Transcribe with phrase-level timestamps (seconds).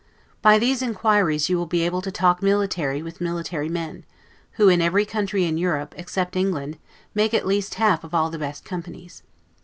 [0.41, 4.03] By these inquiries you will be able to talk military with military men,
[4.53, 6.79] who, in every country in Europe, except England,
[7.13, 9.21] make at least half of all the best companies.